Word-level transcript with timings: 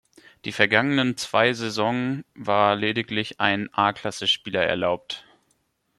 Die 0.45 0.51
vergangenen 0.51 1.15
zwei 1.15 1.53
Saisonen 1.53 2.25
war 2.33 2.75
lediglich 2.75 3.39
ein 3.39 3.71
A-Klasse-Spieler 3.71 4.63
erlaubt. 4.65 5.23